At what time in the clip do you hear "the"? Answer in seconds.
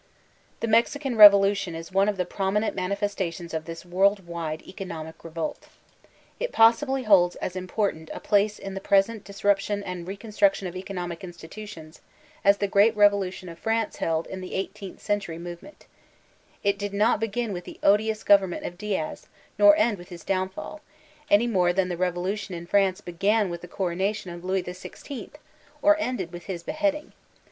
0.61-0.67, 2.17-2.25, 8.73-8.81, 12.57-12.67, 14.41-14.55, 17.65-17.79, 21.89-21.95, 23.61-23.67